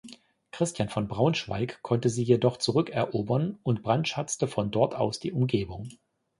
[0.49, 5.89] Christian von Braunschweig konnte sie jedoch zurückerobern und brandschatzte von dort aus die Umgebung.